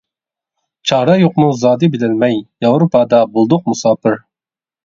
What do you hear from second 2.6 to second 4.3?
ياۋروپادا بولدۇق مۇساپىر.